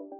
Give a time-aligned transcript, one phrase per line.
[0.00, 0.16] Hola,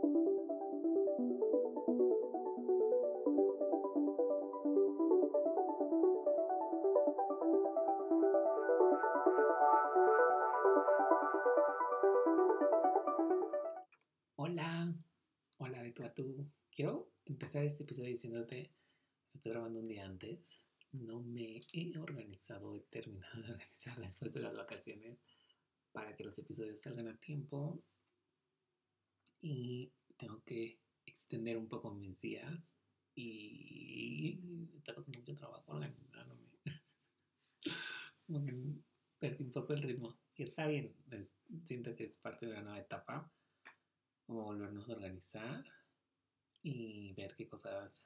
[15.56, 16.47] hola de tú a tú.
[16.70, 18.74] Quiero empezar este episodio diciéndote,
[19.33, 20.60] estoy grabando un día antes,
[20.92, 25.19] no me he organizado, he terminado de organizar después de las vacaciones
[25.92, 27.83] para que los episodios salgan a tiempo
[29.41, 32.77] y tengo que extender un poco mis días
[33.15, 34.39] y
[34.77, 36.48] está costando mucho trabajo organizándome.
[39.19, 40.97] perdí un poco el ritmo y está bien,
[41.65, 43.31] siento que es parte de una nueva etapa
[44.27, 45.65] como volvernos a organizar
[46.62, 48.05] y ver qué cosas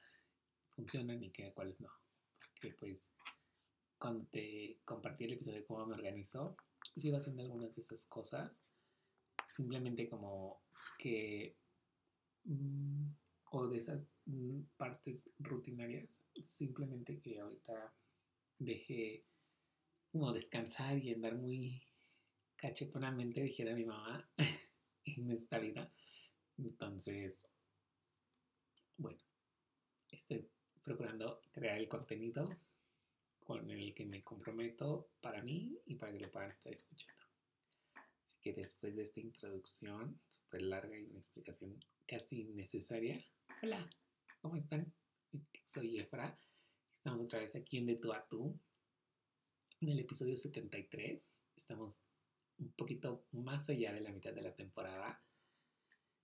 [0.69, 1.89] funcionan y qué cuáles no.
[2.51, 3.09] Porque pues
[3.97, 6.57] cuando te compartí el episodio de cómo me organizo,
[6.97, 8.57] sigo haciendo algunas de esas cosas.
[9.55, 10.63] Simplemente como
[10.97, 11.55] que...
[12.43, 13.07] Mm,
[13.51, 16.09] o de esas mm, partes rutinarias.
[16.45, 17.93] Simplemente que ahorita
[18.59, 19.25] dejé
[20.11, 21.81] como descansar y andar muy
[22.57, 24.29] cachetonamente, dijera mi mamá,
[25.05, 25.89] en esta vida.
[26.57, 27.47] Entonces,
[28.97, 29.21] bueno,
[30.09, 30.49] estoy
[30.83, 32.57] procurando crear el contenido
[33.39, 37.24] con el que me comprometo para mí y para que lo puedan estar escuchando.
[38.45, 43.25] Que después de esta introducción súper larga y una explicación casi innecesaria,
[43.63, 43.89] hola,
[44.39, 44.93] ¿cómo están?
[45.67, 46.39] Soy Efra,
[46.93, 48.55] estamos otra vez aquí en De Tú a Tú,
[49.81, 52.03] en el episodio 73, estamos
[52.59, 55.25] un poquito más allá de la mitad de la temporada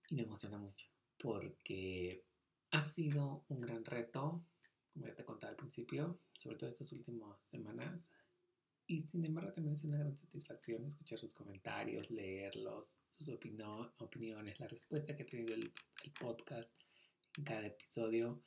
[0.08, 0.86] y me emociona mucho
[1.18, 2.24] porque
[2.70, 4.46] ha sido un gran reto,
[4.92, 8.12] como ya te contaba al principio, sobre todo estas últimas semanas.
[8.86, 14.68] Y sin embargo también es una gran satisfacción escuchar sus comentarios, leerlos, sus opiniones, la
[14.68, 15.72] respuesta que ha tenido el,
[16.04, 16.70] el podcast
[17.36, 18.42] en cada episodio.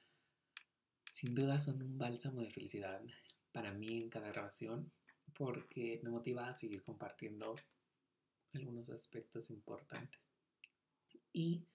[1.10, 3.02] Sin duda son un bálsamo de felicidad
[3.52, 4.92] para mí en cada grabación
[5.34, 7.56] porque me motiva a seguir compartiendo
[8.54, 10.22] algunos aspectos importantes.
[11.34, 11.66] Y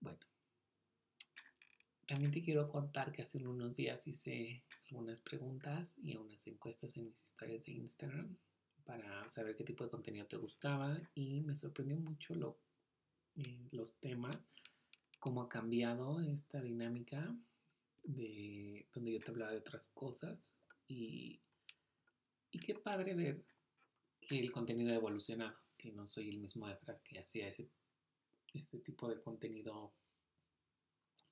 [0.00, 0.18] bueno,
[2.12, 7.06] también te quiero contar que hace unos días hice algunas preguntas y unas encuestas en
[7.06, 8.36] mis historias de Instagram
[8.84, 12.34] para saber qué tipo de contenido te gustaba y me sorprendió mucho
[13.36, 14.36] eh, los temas,
[15.20, 17.34] cómo ha cambiado esta dinámica
[18.02, 20.54] de donde yo te hablaba de otras cosas
[20.86, 21.40] y,
[22.50, 23.42] y qué padre ver
[24.20, 27.70] que el contenido ha evolucionado, que no soy el mismo Efra que hacía ese
[28.52, 29.94] este tipo de contenido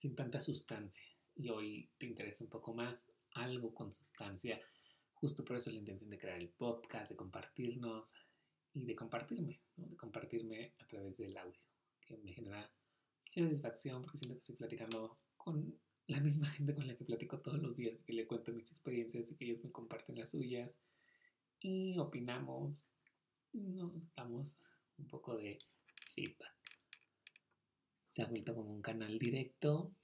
[0.00, 1.04] sin tanta sustancia.
[1.36, 4.58] Y hoy te interesa un poco más algo con sustancia.
[5.12, 8.10] Justo por eso la intención de crear el podcast, de compartirnos
[8.72, 11.60] y de compartirme, de compartirme a través del audio,
[12.00, 12.72] que me genera
[13.26, 17.38] mucha satisfacción porque siento que estoy platicando con la misma gente con la que platico
[17.40, 20.78] todos los días, que le cuento mis experiencias y que ellos me comparten las suyas
[21.60, 22.90] y opinamos,
[23.52, 24.58] nos damos
[24.96, 25.58] un poco de
[26.14, 26.59] feedback
[28.10, 29.94] se ha vuelto como un canal directo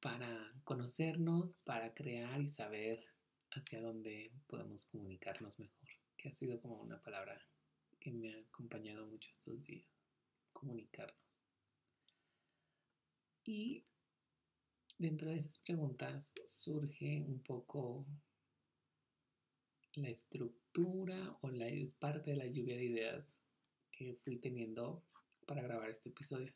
[0.00, 3.04] para conocernos, para crear y saber
[3.50, 7.40] hacia dónde podemos comunicarnos mejor, que ha sido como una palabra
[7.98, 9.88] que me ha acompañado mucho estos días,
[10.52, 11.16] comunicarnos.
[13.44, 13.84] Y
[14.98, 18.06] dentro de esas preguntas surge un poco
[19.94, 23.40] la estructura o la es parte de la lluvia de ideas
[23.90, 25.04] que fui teniendo
[25.46, 26.52] para grabar este episodio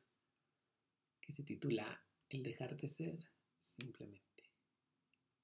[1.33, 3.19] se titula El dejar de ser
[3.59, 4.51] simplemente.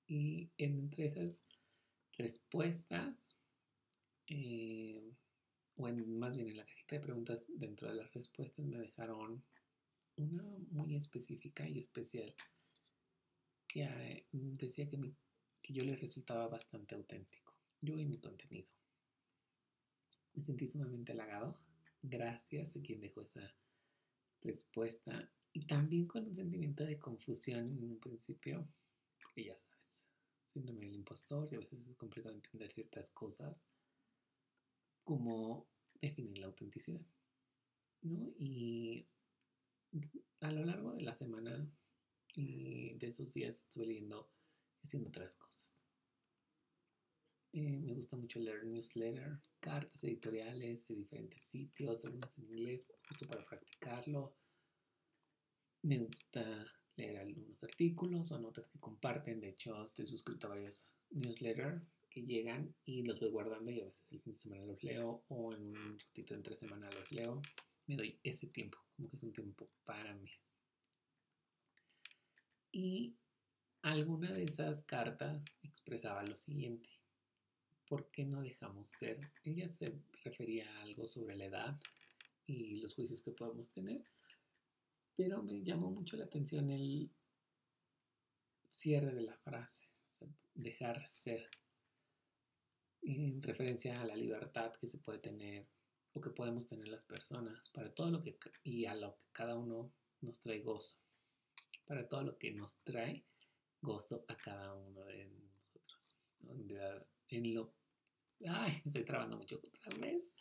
[0.07, 1.37] Y entre esas
[2.13, 3.39] respuestas,
[4.29, 5.13] eh,
[5.77, 9.45] o en, más bien en la cajita de preguntas, dentro de las respuestas me dejaron
[10.17, 12.35] una muy específica y especial
[13.67, 14.99] que eh, decía que,
[15.61, 18.69] que yo le resultaba bastante auténtico, yo y mi contenido.
[20.35, 21.59] Me sentí sumamente halagado.
[22.03, 23.55] Gracias a quien dejó esa
[24.43, 28.69] respuesta y también con un sentimiento de confusión en un principio,
[29.23, 30.05] porque ya sabes,
[30.45, 33.59] síndrome del impostor y a veces es complicado entender ciertas cosas,
[35.03, 35.67] como
[35.99, 37.01] definir la autenticidad.
[38.03, 38.35] ¿no?
[38.39, 39.09] Y
[40.41, 41.67] a lo largo de la semana
[42.35, 44.31] y de esos días estuve leyendo
[44.83, 45.83] y haciendo otras cosas.
[47.55, 53.27] Eh, me gusta mucho leer newsletter, cartas editoriales de diferentes sitios, algunas en inglés, justo
[53.27, 54.37] para practicarlo
[55.87, 56.43] me gusta
[56.97, 59.41] leer algunos artículos o notas que comparten.
[59.41, 61.81] De hecho, estoy suscrito a varios newsletters
[62.11, 65.25] que llegan y los voy guardando y a veces el fin de semana los leo
[65.29, 67.41] o en un ratito entre semana los leo.
[67.87, 70.31] Me doy ese tiempo como que es un tiempo para mí.
[72.73, 73.15] Y
[73.83, 76.91] alguna de esas cartas expresaba lo siguiente.
[77.87, 79.21] ¿Por qué no dejamos ser?
[79.45, 79.95] Ella se
[80.25, 81.81] refería a algo sobre la edad
[82.45, 84.05] y los juicios que podemos tener,
[85.17, 87.11] pero me llamó mucho la atención el
[88.71, 89.89] cierre de la frase,
[90.55, 91.49] dejar ser,
[93.03, 95.67] en referencia a la libertad que se puede tener
[96.13, 99.57] o que podemos tener las personas para todo lo que y a lo que cada
[99.57, 100.99] uno nos trae gozo,
[101.87, 103.25] para todo lo que nos trae
[103.81, 106.19] gozo a cada uno de nosotros.
[107.29, 107.75] En, lo,
[108.47, 110.33] ay, estoy trabando mucho otra vez.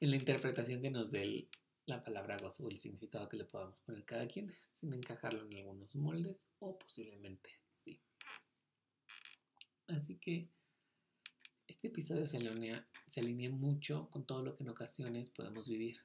[0.00, 1.48] En la interpretación que nos dé
[1.86, 5.56] la palabra gozo o el significado que le podamos poner cada quien, sin encajarlo en
[5.56, 8.00] algunos moldes o posiblemente sí.
[9.88, 10.48] Así que
[11.66, 15.98] este episodio se alinea, se alinea mucho con todo lo que en ocasiones podemos vivir,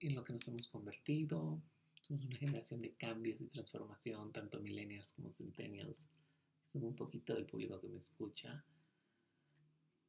[0.00, 1.62] en lo que nos hemos convertido,
[2.04, 6.10] somos una generación de cambios y transformación, tanto millennials como centennials.
[6.66, 8.62] Son un poquito del público que me escucha.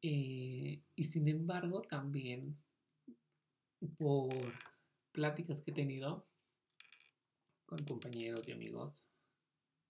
[0.01, 2.57] Eh, y sin embargo, también
[3.97, 4.53] por
[5.15, 6.27] pláticas que he tenido
[7.65, 9.07] con compañeros y amigos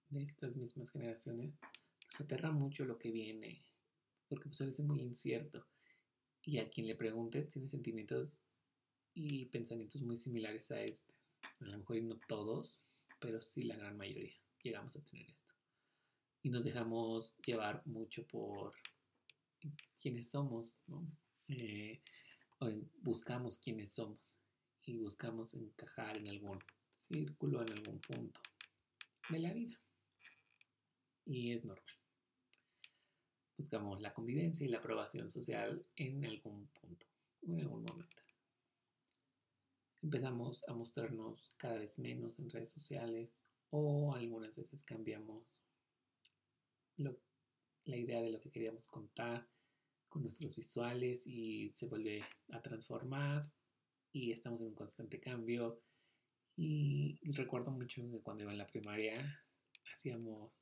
[0.10, 1.60] de estas mismas generaciones,
[2.06, 3.66] nos aterra mucho lo que viene,
[4.30, 5.68] porque pues a veces es muy incierto.
[6.44, 8.40] Y a quien le preguntes tiene sentimientos
[9.16, 11.16] y pensamientos muy similares a este
[11.60, 12.86] a lo mejor no todos,
[13.20, 15.54] pero sí la gran mayoría llegamos a tener esto.
[16.44, 18.74] Y nos dejamos llevar mucho por
[20.00, 20.80] quiénes somos.
[21.48, 22.02] Eh,
[23.02, 24.38] buscamos quiénes somos
[24.86, 26.60] y buscamos encajar en algún
[26.96, 28.42] círculo, en algún punto
[29.30, 29.80] de la vida.
[31.26, 31.94] Y es normal.
[33.58, 37.08] Buscamos la convivencia y la aprobación social en algún punto
[37.48, 38.26] o en algún momento
[40.06, 43.34] empezamos a mostrarnos cada vez menos en redes sociales
[43.72, 45.64] o algunas veces cambiamos
[46.98, 49.48] la idea de lo que queríamos contar
[50.08, 53.52] con nuestros visuales y se vuelve a transformar
[54.16, 55.82] y estamos en un constante cambio.
[56.56, 59.44] Y recuerdo mucho que cuando iba en la primaria
[59.92, 60.54] hacíamos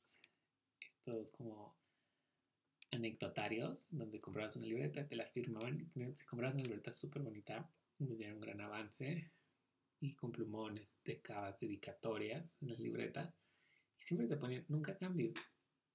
[0.81, 1.77] estos como
[2.91, 7.69] anecdotarios donde comprabas una libreta, te la firmaban, si comprabas una libreta súper bonita,
[7.99, 9.31] me dieron un gran avance
[9.99, 13.35] y con plumones, decabas, dedicatorias en las libretas.
[13.99, 15.35] Y siempre te ponían, nunca cambies.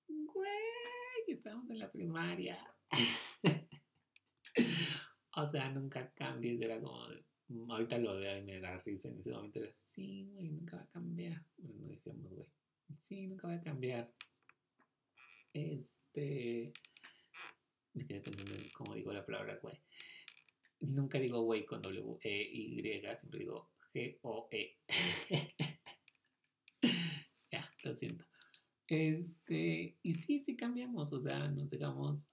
[0.06, 2.72] Güey, estamos en la primaria.
[5.36, 6.60] o sea, nunca cambies.
[6.60, 7.08] Era como,
[7.68, 9.08] ahorita lo veo y me da risa.
[9.08, 11.44] En ese momento era, sí, güey, nunca va a cambiar.
[11.56, 12.48] Bueno, no decíamos, güey,
[12.98, 14.12] sí, nunca va a cambiar.
[15.52, 16.72] Este,
[17.94, 19.80] me quedé pensando en cómo digo la palabra güey.
[20.80, 24.76] Nunca digo güey con W, E, Y, siempre digo G-O-E.
[27.50, 28.24] ya, lo siento.
[28.86, 32.30] Este, y sí, sí cambiamos, o sea, nos dejamos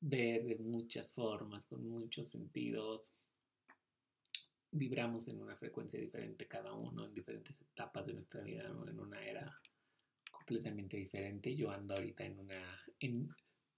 [0.00, 3.14] ver de muchas formas, con muchos sentidos.
[4.72, 9.24] Vibramos en una frecuencia diferente cada uno, en diferentes etapas de nuestra vida, en una
[9.24, 9.60] era
[10.30, 11.54] completamente diferente.
[11.54, 13.28] Yo ando ahorita en una, en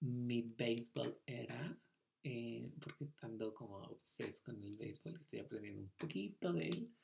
[0.00, 1.79] mi béisbol era,
[2.23, 6.94] eh, porque estando como obses con el béisbol, estoy aprendiendo un poquito de él.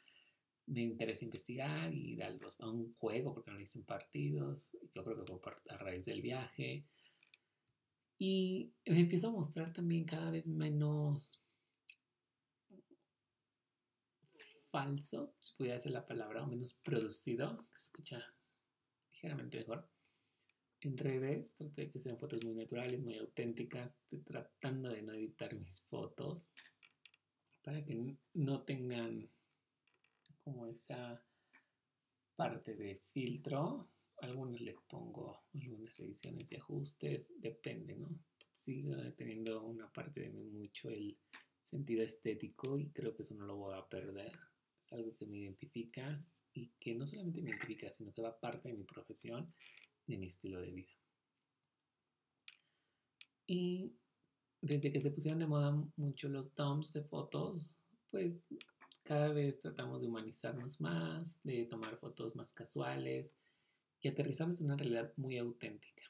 [0.66, 4.76] Me interesa investigar darlos a un juego porque no dicen partidos.
[4.94, 6.84] Yo creo que fue a raíz del viaje.
[8.18, 11.40] Y me empiezo a mostrar también cada vez menos
[14.70, 18.34] falso, si pudiera ser la palabra, o menos producido, se escucha
[19.12, 19.88] ligeramente mejor
[20.80, 25.12] en redes, traté de que sean fotos muy naturales, muy auténticas, estoy tratando de no
[25.12, 26.48] editar mis fotos
[27.62, 29.28] para que no tengan
[30.44, 31.22] como esa
[32.36, 33.90] parte de filtro.
[34.20, 38.08] Algunos les pongo algunas ediciones y ajustes, depende, ¿no?
[38.52, 41.18] Sigo teniendo una parte de mí mucho el
[41.62, 44.32] sentido estético y creo que eso no lo voy a perder.
[44.90, 48.76] Algo que me identifica y que no solamente me identifica, sino que va parte de
[48.76, 49.52] mi profesión
[50.06, 50.92] de mi estilo de vida.
[53.46, 53.92] Y
[54.60, 57.72] desde que se pusieron de moda mucho los dumps de fotos,
[58.10, 58.44] pues
[59.04, 63.34] cada vez tratamos de humanizarnos más, de tomar fotos más casuales
[64.00, 66.02] y aterrizarnos en una realidad muy auténtica.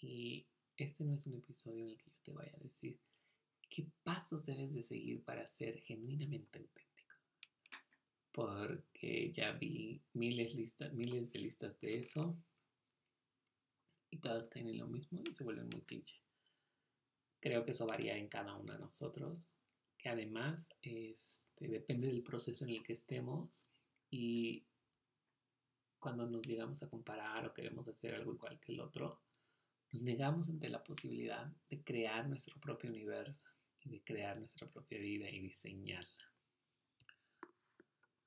[0.00, 2.98] Y este no es un episodio en el que yo te vaya a decir
[3.68, 6.85] qué pasos debes de seguir para ser genuinamente auténtico.
[8.36, 10.58] Porque ya vi miles,
[10.92, 12.36] miles de listas de eso
[14.10, 16.20] y todas caen en lo mismo y se vuelven muy cliché.
[17.40, 19.54] Creo que eso varía en cada uno de nosotros,
[19.96, 23.70] que además este, depende del proceso en el que estemos
[24.10, 24.66] y
[25.98, 29.22] cuando nos llegamos a comparar o queremos hacer algo igual que el otro,
[29.92, 33.48] nos negamos ante la posibilidad de crear nuestro propio universo
[33.80, 36.25] y de crear nuestra propia vida y diseñarla.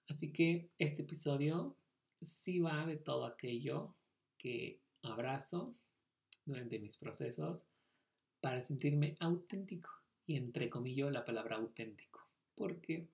[0.09, 1.77] Así que este episodio
[2.19, 3.95] sí va de todo aquello
[4.37, 5.75] que abrazo
[6.45, 7.65] durante mis procesos
[8.41, 9.91] para sentirme auténtico
[10.25, 13.07] y entre comillas la palabra auténtico, porque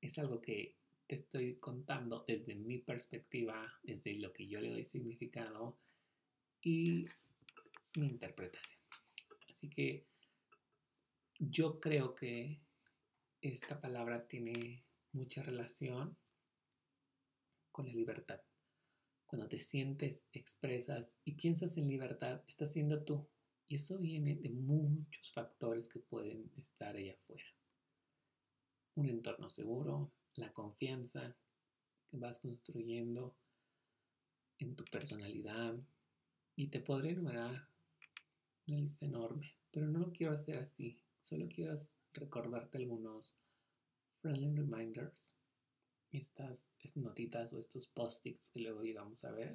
[0.00, 0.76] es algo que
[1.06, 5.76] te estoy contando desde mi perspectiva, desde lo que yo le doy significado
[6.62, 7.06] y
[7.96, 8.80] mi interpretación.
[9.50, 10.06] Así que
[11.38, 12.58] yo creo que
[13.42, 14.82] esta palabra tiene
[15.14, 16.16] mucha relación
[17.72, 18.40] con la libertad.
[19.26, 23.28] Cuando te sientes, expresas y piensas en libertad, estás siendo tú.
[23.68, 27.44] Y eso viene de muchos factores que pueden estar allá afuera.
[28.96, 31.36] Un entorno seguro, la confianza
[32.10, 33.36] que vas construyendo
[34.58, 35.74] en tu personalidad.
[36.56, 37.68] Y te podré enumerar
[38.66, 41.00] una lista enorme, pero no lo quiero hacer así.
[41.20, 41.74] Solo quiero
[42.12, 43.36] recordarte algunos
[44.24, 45.34] friendly reminders,
[46.10, 49.54] estas, notitas o estos post-its que luego llegamos a ver,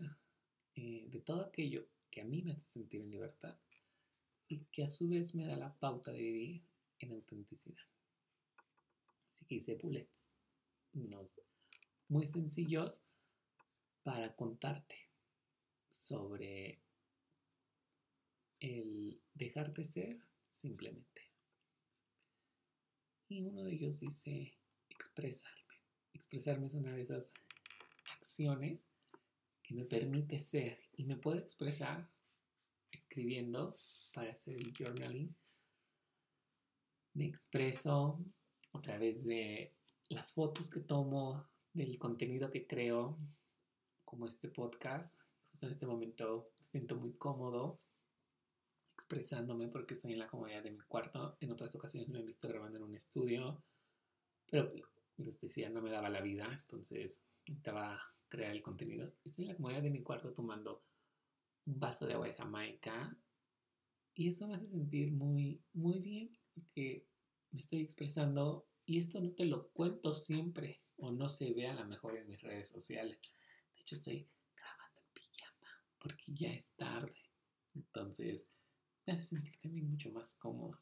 [0.75, 3.57] eh, de todo aquello que a mí me hace sentir en libertad
[4.47, 6.63] y que a su vez me da la pauta de vivir
[6.99, 7.81] en autenticidad.
[9.31, 10.29] Así que hice bullets,
[12.07, 13.01] muy sencillos
[14.03, 15.09] para contarte
[15.89, 16.79] sobre
[18.59, 21.23] el dejarte ser simplemente.
[23.29, 24.58] Y uno de ellos dice
[24.99, 25.75] expresarme.
[26.13, 27.33] Expresarme es una de esas
[28.17, 28.85] acciones
[29.63, 32.11] que me permite ser y me puedo expresar
[32.91, 33.77] escribiendo
[34.13, 35.33] para hacer el journaling.
[37.13, 38.19] Me expreso
[38.73, 39.73] a través de
[40.09, 43.17] las fotos que tomo, del contenido que creo,
[44.03, 45.17] como este podcast.
[45.51, 47.79] Justo en este momento me siento muy cómodo
[48.95, 51.37] expresándome porque estoy en la comodidad de mi cuarto.
[51.39, 53.63] En otras ocasiones me he visto grabando en un estudio,
[54.49, 54.71] pero
[55.17, 59.13] les decía, no me daba la vida, entonces necesitaba crear el contenido.
[59.23, 60.83] Estoy en la comodidad de mi cuarto tomando
[61.65, 63.17] un vaso de agua de Jamaica
[64.13, 67.07] y eso me hace sentir muy, muy bien porque
[67.51, 71.75] me estoy expresando y esto no te lo cuento siempre o no se ve a
[71.75, 73.19] lo mejor en mis redes sociales.
[73.75, 75.67] De hecho, estoy grabando en pijama
[75.99, 77.15] porque ya es tarde.
[77.75, 78.45] Entonces,
[79.05, 80.79] me hace sentir también mucho más cómodo.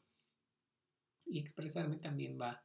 [1.26, 2.64] Y expresarme también va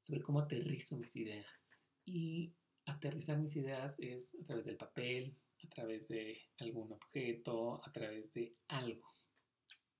[0.00, 1.80] sobre cómo aterrizo mis ideas.
[2.04, 2.54] Y
[2.86, 8.32] aterrizar mis ideas es a través del papel, a través de algún objeto, a través
[8.32, 9.08] de algo.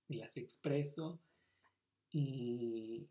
[0.09, 1.21] Y las expreso
[2.11, 3.09] y,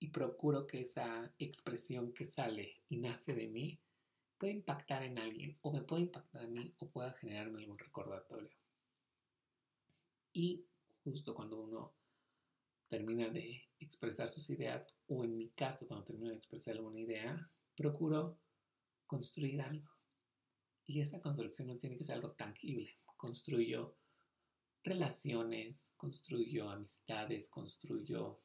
[0.00, 3.80] y procuro que esa expresión que sale y nace de mí
[4.38, 8.50] pueda impactar en alguien o me pueda impactar a mí o pueda generarme algún recordatorio.
[10.32, 10.64] Y
[11.04, 11.99] justo cuando uno
[12.90, 17.50] termina de expresar sus ideas, o en mi caso, cuando termino de expresar alguna idea,
[17.76, 18.38] procuro
[19.06, 19.88] construir algo.
[20.86, 22.98] Y esa construcción no tiene que ser algo tangible.
[23.16, 23.96] Construyo
[24.82, 28.42] relaciones, construyo amistades, construyo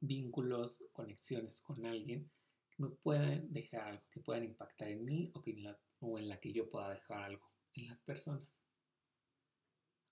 [0.00, 2.30] vínculos, conexiones con alguien
[2.70, 6.40] que me puedan dejar algo, que puedan impactar en mí o, que o en la
[6.40, 8.56] que yo pueda dejar algo en las personas.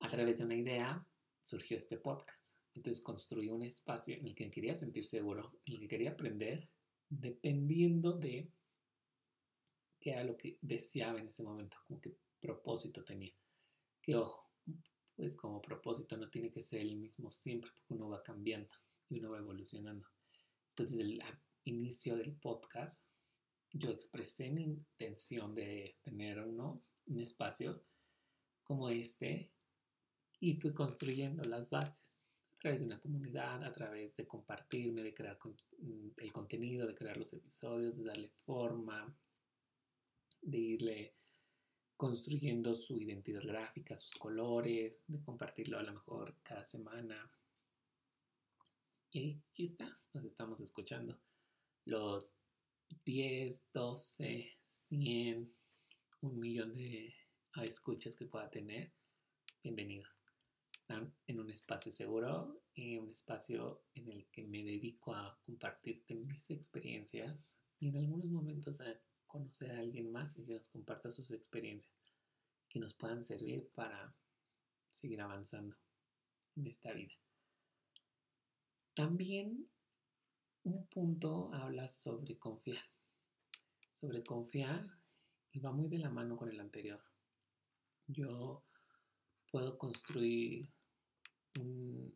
[0.00, 1.06] A través de una idea
[1.42, 2.39] surgió este podcast.
[2.75, 6.69] Entonces construí un espacio en el que quería sentir seguro, en el que quería aprender,
[7.09, 8.53] dependiendo de
[9.99, 13.35] qué era lo que deseaba en ese momento, como qué propósito tenía.
[14.00, 14.50] Que ojo,
[15.17, 18.73] pues como propósito no tiene que ser el mismo siempre, porque uno va cambiando
[19.09, 20.09] y uno va evolucionando.
[20.71, 21.23] Entonces, el
[21.65, 23.05] inicio del podcast,
[23.73, 27.85] yo expresé mi intención de tener uno, un espacio
[28.62, 29.53] como este
[30.39, 32.20] y fui construyendo las bases
[32.61, 35.38] a través de una comunidad, a través de compartirme, de crear
[35.79, 39.17] mm, el contenido, de crear los episodios, de darle forma,
[40.43, 41.14] de irle
[41.97, 47.33] construyendo su identidad gráfica, sus colores, de compartirlo a lo mejor cada semana.
[49.11, 51.19] Y aquí está, nos estamos escuchando.
[51.87, 52.35] Los
[53.07, 55.55] 10, 12, 100,
[56.21, 57.14] un millón de
[57.62, 58.93] escuchas que pueda tener.
[59.62, 60.20] Bienvenidos
[61.26, 66.50] en un espacio seguro, y un espacio en el que me dedico a compartirte mis
[66.50, 71.30] experiencias y en algunos momentos a conocer a alguien más y que nos comparta sus
[71.30, 71.94] experiencias
[72.68, 74.14] que nos puedan servir para
[74.92, 75.76] seguir avanzando
[76.56, 77.14] en esta vida.
[78.94, 79.68] También
[80.62, 82.85] un punto habla sobre confiar.
[83.92, 84.85] Sobre confiar
[85.52, 87.02] y va muy de la mano con el anterior.
[88.06, 88.64] Yo
[89.50, 90.68] puedo construir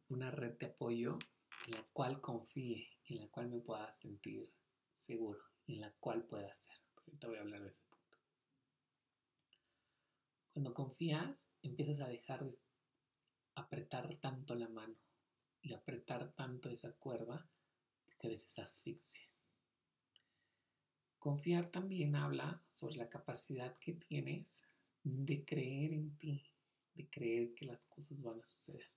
[0.09, 1.19] una red de apoyo
[1.67, 4.53] en la cual confíe, en la cual me pueda sentir
[4.91, 6.75] seguro y en la cual pueda ser.
[6.97, 8.19] Ahorita voy a hablar de ese punto.
[10.53, 12.59] Cuando confías, empiezas a dejar de
[13.55, 14.97] apretar tanto la mano
[15.63, 17.49] y apretar tanto esa cuerda
[18.05, 19.23] porque a veces asfixia.
[21.19, 24.63] Confiar también habla sobre la capacidad que tienes
[25.03, 26.45] de creer en ti,
[26.95, 28.94] de creer que las cosas van a suceder.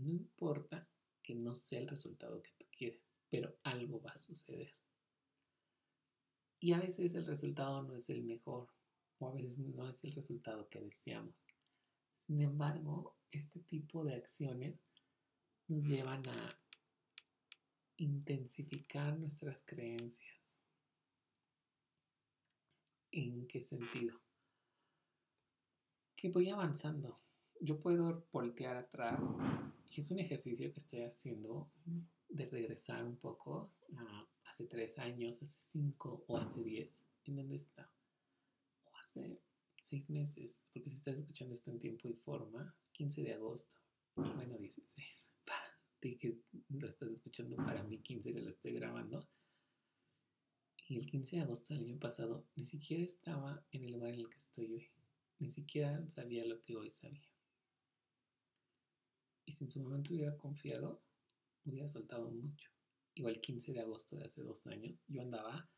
[0.00, 0.88] No importa
[1.22, 4.74] que no sea el resultado que tú quieres, pero algo va a suceder.
[6.60, 8.68] Y a veces el resultado no es el mejor,
[9.18, 11.34] o a veces no es el resultado que deseamos.
[12.18, 14.80] Sin embargo, este tipo de acciones
[15.68, 16.58] nos llevan a
[17.96, 20.58] intensificar nuestras creencias.
[23.10, 24.20] ¿En qué sentido?
[26.14, 27.16] Que voy avanzando.
[27.60, 29.20] Yo puedo voltear atrás
[29.90, 31.70] y es un ejercicio que estoy haciendo
[32.28, 37.04] de regresar un poco a hace tres años, hace cinco o hace diez.
[37.24, 37.92] ¿En dónde está?
[38.84, 39.40] O hace
[39.82, 43.76] seis meses, porque si estás escuchando esto en tiempo y forma, 15 de agosto,
[44.14, 46.40] bueno, 16, para ti que
[46.70, 49.28] lo estás escuchando, para mí 15 que lo estoy grabando.
[50.88, 54.20] Y el 15 de agosto del año pasado ni siquiera estaba en el lugar en
[54.20, 54.88] el que estoy hoy,
[55.38, 57.35] ni siquiera sabía lo que hoy sabía.
[59.46, 61.00] Y si en su momento hubiera confiado,
[61.64, 62.68] hubiera soltado mucho.
[63.14, 65.70] Igual 15 de agosto de hace dos años, yo andaba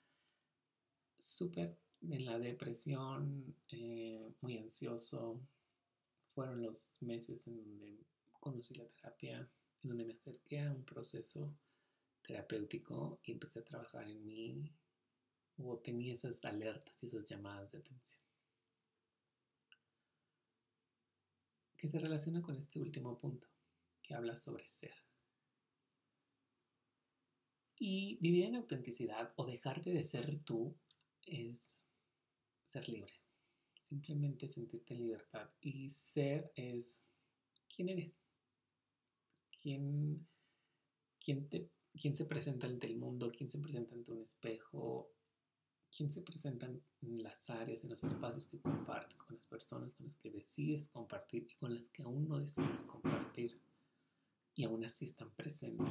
[1.18, 5.40] súper en la depresión, eh, muy ansioso.
[6.34, 7.98] Fueron los meses en donde
[8.40, 9.48] conocí la terapia,
[9.82, 11.54] en donde me acerqué a un proceso
[12.22, 14.72] terapéutico y empecé a trabajar en mí
[15.58, 18.22] o tenía esas alertas y esas llamadas de atención.
[21.76, 23.48] Que se relaciona con este último punto
[24.08, 24.94] que habla sobre ser.
[27.78, 30.74] Y vivir en autenticidad o dejarte de ser tú
[31.26, 31.78] es
[32.64, 33.12] ser libre.
[33.82, 35.50] Simplemente sentirte en libertad.
[35.60, 37.04] Y ser es
[37.68, 38.14] quién eres.
[39.60, 40.26] ¿Quién,
[41.20, 43.30] quién, te, quién se presenta ante el mundo?
[43.30, 45.12] ¿Quién se presenta ante un espejo?
[45.94, 50.06] ¿Quién se presenta en las áreas, en los espacios que compartes, con las personas con
[50.06, 53.60] las que decides compartir y con las que aún no decides compartir?
[54.58, 55.86] Y aún así están presentes.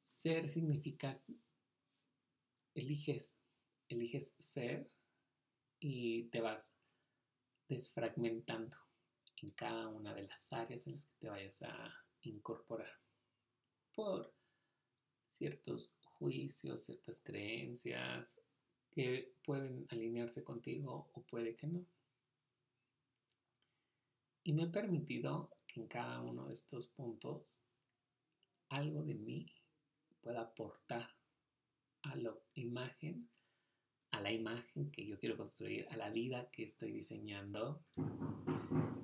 [0.00, 1.12] Ser significa,
[2.76, 3.34] eliges,
[3.88, 4.86] eliges ser
[5.80, 6.72] y te vas
[7.68, 8.76] desfragmentando
[9.42, 13.00] en cada una de las áreas en las que te vayas a incorporar
[13.92, 14.32] por
[15.32, 18.40] ciertos juicios, ciertas creencias
[18.92, 21.84] que pueden alinearse contigo o puede que no.
[24.44, 27.62] Y me he permitido en cada uno de estos puntos
[28.68, 29.46] algo de mí
[30.20, 31.08] pueda aportar
[32.02, 33.28] a la imagen,
[34.10, 37.84] a la imagen que yo quiero construir, a la vida que estoy diseñando,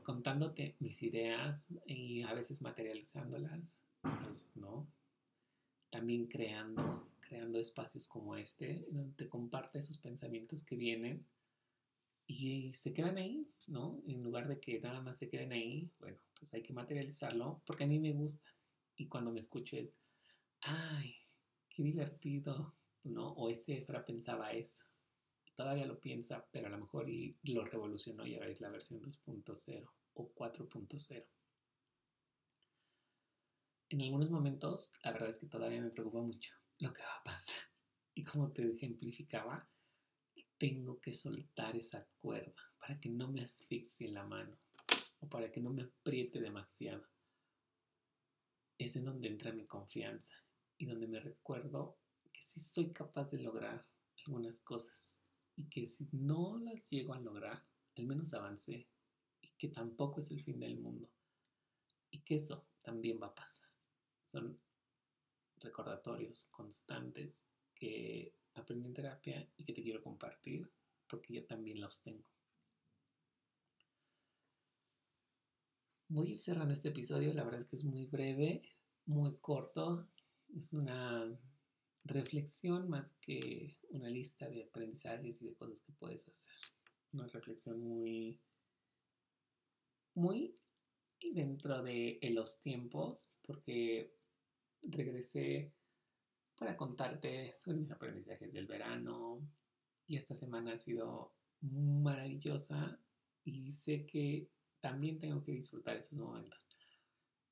[0.03, 4.87] contándote mis ideas y a veces materializándolas, a veces no.
[5.91, 11.27] También creando, creando espacios como este, donde te comparte esos pensamientos que vienen
[12.27, 14.03] y se quedan ahí, ¿no?
[14.07, 17.85] En lugar de que nada más se queden ahí, bueno, pues hay que materializarlo porque
[17.85, 18.49] a mí me gusta.
[18.97, 19.91] Y cuando me escucho es,
[20.63, 21.15] ay,
[21.69, 23.31] qué divertido, ¿no?
[23.33, 24.85] O ese Efra pensaba eso.
[25.57, 29.03] todavía lo piensa, pero a lo mejor y lo revolucionó y ahora es la versión
[29.03, 31.27] 2.0 o 4.0.
[33.91, 37.25] En algunos momentos, la verdad es que todavía me preocupa mucho lo que va a
[37.25, 37.57] pasar.
[38.15, 39.69] Y como te ejemplificaba,
[40.61, 44.59] tengo que soltar esa cuerda para que no me asfixie la mano
[45.21, 47.09] o para que no me apriete demasiado.
[48.77, 50.35] Es en donde entra mi confianza
[50.77, 51.99] y donde me recuerdo
[52.31, 53.89] que sí soy capaz de lograr
[54.27, 55.19] algunas cosas
[55.57, 58.87] y que si no las llego a lograr, al menos avancé
[59.41, 61.11] y que tampoco es el fin del mundo
[62.11, 63.71] y que eso también va a pasar.
[64.27, 64.61] Son
[65.57, 70.71] recordatorios constantes que aprendí en terapia y que te quiero compartir
[71.09, 72.25] porque yo también los tengo.
[76.09, 78.63] Voy a ir cerrando este episodio, la verdad es que es muy breve,
[79.07, 80.09] muy corto,
[80.57, 81.39] es una
[82.05, 86.55] reflexión más que una lista de aprendizajes y de cosas que puedes hacer.
[87.13, 88.41] Una reflexión muy,
[90.15, 90.57] muy
[91.33, 94.13] dentro de los tiempos, porque
[94.83, 95.73] regresé
[96.61, 99.41] para contarte sobre mis aprendizajes del verano
[100.07, 103.01] y esta semana ha sido maravillosa
[103.47, 106.69] y sé que también tengo que disfrutar esos momentos.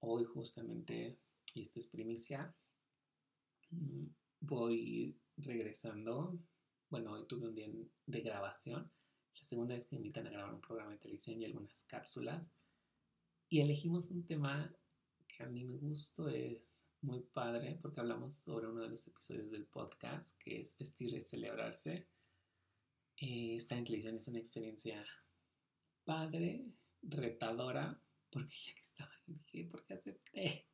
[0.01, 1.19] Hoy justamente,
[1.55, 2.55] y esto es primicia,
[3.71, 4.05] mm,
[4.41, 6.39] voy regresando.
[6.91, 7.69] Bueno, hoy tuve un día
[8.05, 8.93] de grabación.
[9.41, 12.47] La segunda vez que me invitan a grabar un programa de televisión y algunas cápsulas.
[13.49, 14.71] Y elegimos un tema
[15.27, 16.68] que a mí me gustó, es
[17.01, 21.21] muy padre, porque hablamos sobre uno de los episodios del podcast, que es vestir y
[21.21, 22.09] celebrarse.
[23.17, 25.05] Eh, estar en televisión es una experiencia
[26.05, 26.65] padre,
[27.03, 30.67] retadora, porque ya que estaba ahí dije, ¿por qué acepté?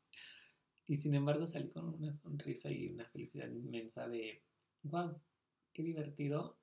[0.86, 4.42] Y sin embargo salí con una sonrisa y una felicidad inmensa de,
[4.82, 5.18] wow,
[5.72, 6.58] qué divertido.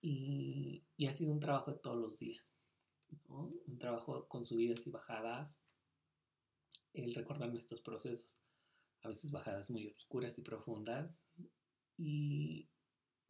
[0.00, 2.52] Y, y ha sido un trabajo de todos los días,
[3.28, 3.52] ¿no?
[3.66, 5.62] un trabajo con subidas y bajadas,
[6.92, 8.41] el recordar nuestros procesos,
[9.02, 11.24] a veces bajadas muy oscuras y profundas,
[11.96, 12.68] y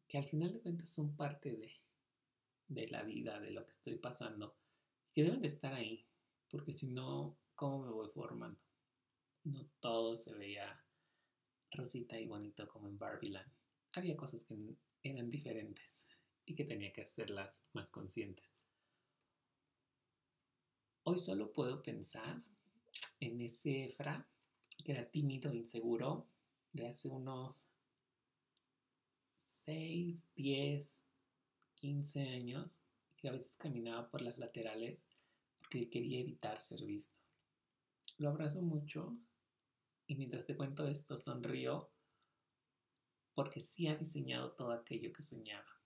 [0.09, 1.73] que al final de cuentas son parte de,
[2.69, 4.57] de la vida, de lo que estoy pasando,
[5.15, 6.07] que deben de estar ahí,
[6.49, 8.61] porque si no, ¿cómo me voy formando?
[9.45, 10.85] No todo se veía
[11.71, 13.51] rosita y bonito como en Barbieland.
[13.93, 14.57] Había cosas que
[15.03, 16.05] eran diferentes
[16.45, 18.53] y que tenía que hacerlas más conscientes.
[21.05, 22.43] Hoy solo puedo pensar
[23.19, 24.29] en ese Efra
[24.83, 26.27] que era tímido e inseguro
[26.73, 27.65] de hace unos
[29.65, 31.01] 6, 10,
[31.77, 32.83] 15 años,
[33.17, 35.05] que a veces caminaba por las laterales
[35.59, 37.17] porque quería evitar ser visto.
[38.19, 39.17] Lo abrazo mucho
[40.07, 41.91] y mientras te cuento esto sonrío
[43.35, 45.81] porque sí ha diseñado todo aquello que soñaba.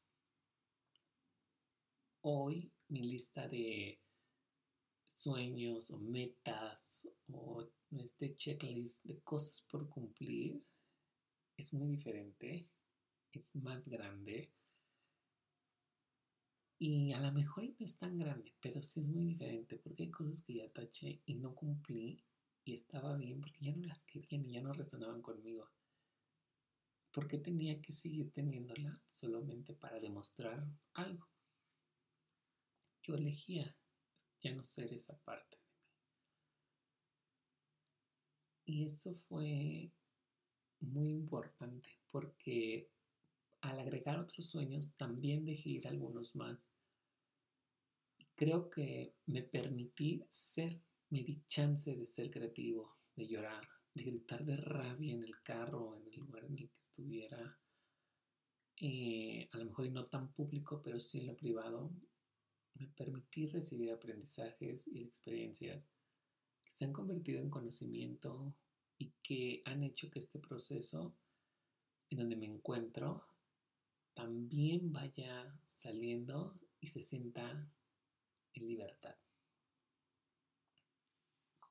[2.23, 4.01] Hoy mi lista de
[5.17, 10.63] sueños o metas o este checklist de cosas por cumplir
[11.57, 12.69] es muy diferente,
[13.33, 14.53] es más grande
[16.79, 20.11] y a lo mejor no es tan grande, pero sí es muy diferente porque hay
[20.11, 22.23] cosas que ya taché y no cumplí
[22.65, 25.71] y estaba bien porque ya no las querían y ya no resonaban conmigo.
[27.11, 31.27] ¿Por qué tenía que seguir teniéndola solamente para demostrar algo?
[33.03, 33.75] Yo elegía
[34.41, 35.77] ya no ser esa parte de mí.
[38.67, 39.91] Y eso fue
[40.81, 42.91] muy importante porque
[43.61, 46.69] al agregar otros sueños también dejé ir algunos más.
[48.19, 54.05] Y creo que me permití ser, me di chance de ser creativo, de llorar, de
[54.05, 57.59] gritar de rabia en el carro, en el lugar en el que estuviera.
[58.79, 61.91] Eh, a lo mejor y no tan público, pero sí en lo privado,
[62.79, 65.85] me permití recibir aprendizajes y experiencias
[66.65, 68.55] que se han convertido en conocimiento
[68.99, 71.15] y que han hecho que este proceso
[72.11, 73.27] en donde me encuentro
[74.13, 77.71] también vaya saliendo y se sienta
[78.55, 79.17] en libertad.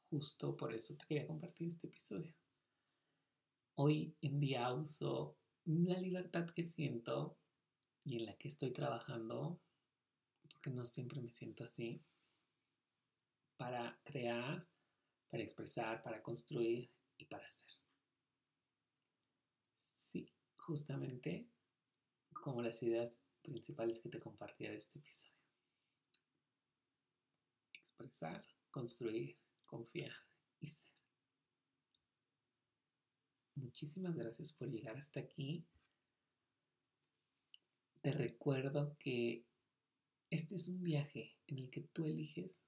[0.09, 2.33] Justo por eso te quería compartir este episodio.
[3.75, 7.37] Hoy en día uso la libertad que siento
[8.03, 9.59] y en la que estoy trabajando,
[10.65, 12.03] porque no siempre me siento así,
[13.55, 14.67] para crear,
[15.29, 17.69] para expresar, para construir y para hacer.
[19.77, 21.47] Sí, justamente
[22.33, 25.35] como las ideas principales que te compartía de este episodio.
[27.73, 30.15] Expresar, construir, confiar
[30.59, 30.89] y ser.
[33.53, 35.63] Muchísimas gracias por llegar hasta aquí.
[38.01, 39.45] Te recuerdo que
[40.35, 42.65] este es un viaje en el que tú eliges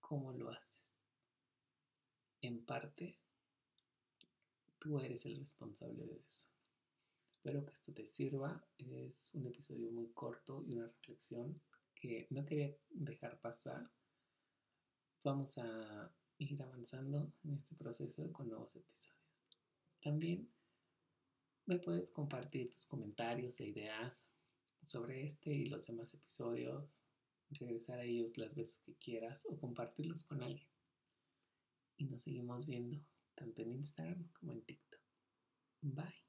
[0.00, 0.72] cómo lo haces.
[2.40, 3.18] En parte,
[4.78, 6.48] tú eres el responsable de eso.
[7.30, 8.66] Espero que esto te sirva.
[8.78, 11.60] Es un episodio muy corto y una reflexión
[11.94, 13.90] que no quería dejar pasar.
[15.22, 19.20] Vamos a ir avanzando en este proceso con nuevos episodios.
[20.00, 20.50] También
[21.66, 24.26] me puedes compartir tus comentarios e ideas
[24.84, 27.01] sobre este y los demás episodios,
[27.54, 30.68] regresar a ellos las veces que quieras o compartirlos con alguien.
[31.96, 35.00] Y nos seguimos viendo tanto en Instagram como en TikTok.
[35.82, 36.21] Bye.